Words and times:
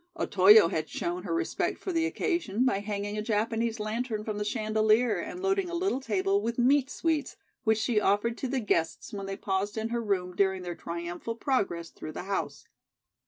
Otoyo 0.17 0.69
had 0.69 0.89
shown 0.89 1.25
her 1.25 1.33
respect 1.35 1.77
for 1.77 1.91
the 1.93 2.07
occasion 2.07 2.65
by 2.65 2.79
hanging 2.79 3.19
a 3.19 3.21
Japanese 3.21 3.79
lantern 3.79 4.23
from 4.23 4.39
the 4.39 4.43
chandelier 4.43 5.19
and 5.19 5.43
loading 5.43 5.69
a 5.69 5.75
little 5.75 5.99
table 5.99 6.41
with 6.41 6.57
"meat 6.57 6.89
sweets," 6.89 7.35
which 7.65 7.77
she 7.77 8.01
offered 8.01 8.35
to 8.39 8.47
the 8.47 8.59
guests 8.59 9.13
when 9.13 9.27
they 9.27 9.37
paused 9.37 9.77
in 9.77 9.89
her 9.89 10.01
room 10.01 10.35
during 10.35 10.63
their 10.63 10.73
triumphal 10.73 11.35
progress 11.35 11.91
through 11.91 12.13
the 12.13 12.23
house. 12.23 12.67